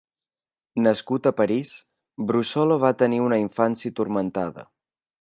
Nascut 0.85 1.29
a 1.29 1.33
Paris, 1.41 1.75
Brussolo 2.31 2.81
va 2.87 2.93
tenir 3.05 3.23
una 3.29 3.41
infància 3.47 3.97
turmentada. 4.03 4.71